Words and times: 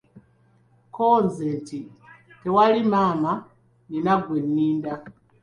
Ko 0.95 1.05
nze 1.25 1.47
nti, 1.59 1.79
"tewali 2.41 2.81
maama, 2.91 3.31
nnina 3.43 4.13
gwe 4.23 4.39
nninda". 4.45 4.93